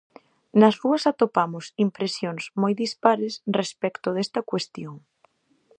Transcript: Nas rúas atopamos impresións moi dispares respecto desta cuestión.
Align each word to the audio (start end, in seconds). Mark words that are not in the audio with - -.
Nas 0.59 0.75
rúas 0.81 1.03
atopamos 1.11 1.65
impresións 1.85 2.43
moi 2.61 2.73
dispares 2.83 3.33
respecto 3.59 4.07
desta 4.15 4.41
cuestión. 4.49 4.95